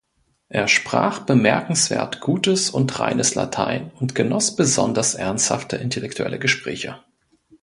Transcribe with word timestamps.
Er 0.49 0.67
sprach 0.67 1.19
bemerkenswert 1.19 2.21
gutes 2.21 2.71
und 2.71 2.97
reines 2.99 3.35
Latein 3.35 3.91
und 3.99 4.15
genoss 4.15 4.55
besonders 4.55 5.13
ernsthafte 5.13 5.75
intellektuelle 5.77 6.39
Gespräche. 6.39 7.03